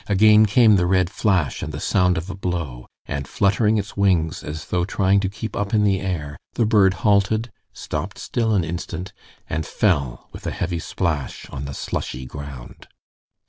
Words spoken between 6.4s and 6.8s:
the